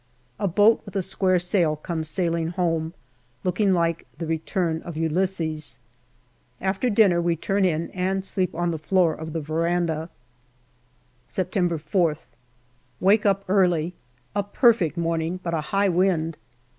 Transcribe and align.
A 0.39 0.47
boat 0.47 0.81
with 0.83 0.95
a 0.95 1.03
square 1.03 1.37
sail 1.37 1.75
comes 1.75 2.09
sailing 2.09 2.47
home, 2.47 2.95
looking 3.43 3.71
like" 3.71 4.07
the 4.17 4.25
return 4.25 4.81
of 4.81 4.97
Ulysses." 4.97 5.77
After 6.59 6.89
dinner 6.89 7.21
we 7.21 7.35
turn 7.35 7.65
in 7.65 7.91
and 7.91 8.25
sleep 8.25 8.55
on 8.55 8.71
the 8.71 8.79
floor 8.79 9.13
of 9.13 9.31
the 9.31 9.41
veranda. 9.41 10.09
September 11.29 11.77
4>th. 11.77 12.25
Wake 12.99 13.27
up 13.27 13.43
early. 13.47 13.93
A 14.35 14.41
perfect 14.41 14.97
morning, 14.97 15.39
but 15.43 15.53
a 15.53 15.61
high 15.69 15.87
wind. 15.89 16.35